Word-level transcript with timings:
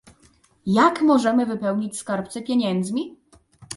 Jak 0.65 1.01
możemy 1.01 1.45
wypełnić 1.45 1.97
skarbce 1.97 2.41
pieniędzmi? 2.41 3.17